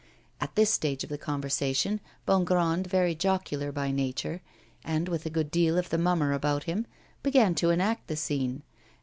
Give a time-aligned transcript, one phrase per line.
[0.39, 4.41] At this stage of the conversation Bongrand, very jocular by nature,
[4.83, 6.87] and with a good deal of the mummer about him,
[7.21, 8.63] began to enact the scene.